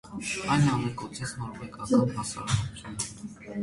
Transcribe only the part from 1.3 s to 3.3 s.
նորվեգական հասարակությանը։